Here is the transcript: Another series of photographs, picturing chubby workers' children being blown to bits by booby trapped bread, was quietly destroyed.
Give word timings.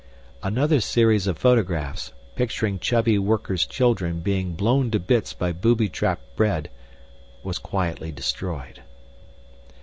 Another 0.41 0.79
series 0.79 1.27
of 1.27 1.37
photographs, 1.37 2.11
picturing 2.33 2.79
chubby 2.79 3.19
workers' 3.19 3.67
children 3.67 4.21
being 4.21 4.53
blown 4.55 4.89
to 4.89 4.99
bits 4.99 5.31
by 5.31 5.51
booby 5.51 5.89
trapped 5.89 6.35
bread, 6.35 6.71
was 7.43 7.59
quietly 7.59 8.11
destroyed. 8.11 8.81